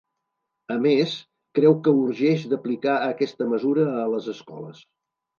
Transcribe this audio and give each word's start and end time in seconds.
A 0.75 0.75
més, 0.83 1.11
creu 1.59 1.75
que 1.87 1.93
urgeix 2.05 2.45
d’aplicar 2.53 2.95
aquesta 3.09 3.47
mesura 3.51 3.85
a 4.05 4.07
les 4.15 4.31
escoles. 4.33 4.81